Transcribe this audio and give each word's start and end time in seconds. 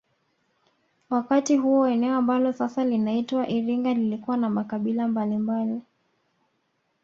Wakati 1.09 1.57
huo 1.57 1.87
eneo 1.87 2.15
ambalo 2.15 2.53
sasa 2.53 2.83
linaitwa 2.85 3.47
iringa 3.49 3.93
lilikuwa 3.93 4.37
na 4.37 4.49
makabila 4.49 5.07
mbalimbali 5.07 5.81